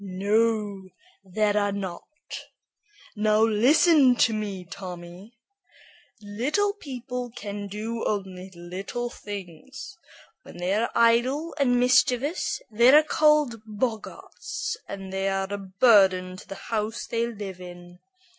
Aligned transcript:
"No, 0.03 0.89
there 1.23 1.55
are 1.55 1.71
not. 1.71 2.01
Now 3.15 3.43
listen 3.43 4.15
to 4.15 4.33
me, 4.33 4.65
Tommy. 4.65 5.37
Little 6.23 6.73
people 6.73 7.29
can 7.29 7.67
do 7.67 8.03
only 8.07 8.49
little 8.55 9.11
things. 9.11 9.99
When 10.41 10.57
they 10.57 10.73
are 10.73 10.89
idle 10.95 11.53
and 11.59 11.79
mischievous, 11.79 12.63
they 12.71 12.89
are 12.91 13.03
called 13.03 13.61
boggarts, 13.63 14.75
and 14.87 15.13
they 15.13 15.29
are 15.29 15.53
a 15.53 15.59
burden 15.59 16.35
to 16.35 16.47
the 16.47 16.55
house 16.73 17.05
they 17.05 17.27
live 17.27 17.61
in. 17.61 17.99